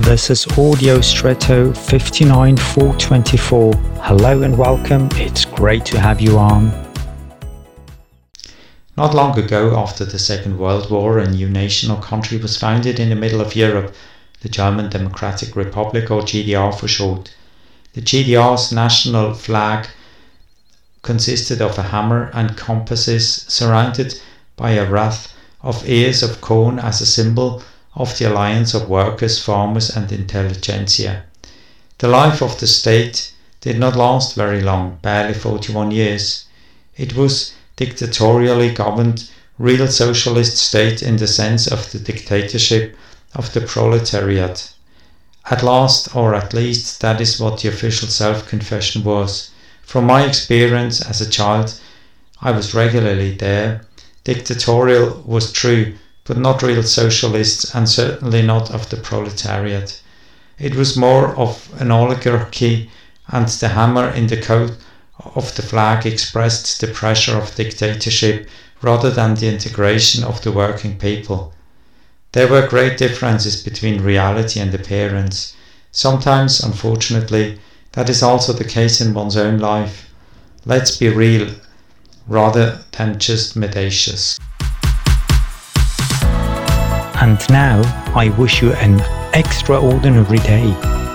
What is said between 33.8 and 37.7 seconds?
last very long, barely 41 years. It was